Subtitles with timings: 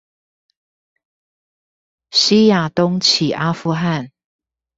[2.09, 4.09] 西亞東起阿富汗